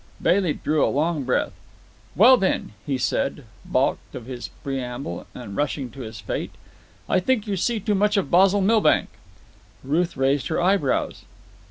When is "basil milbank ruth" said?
8.31-10.17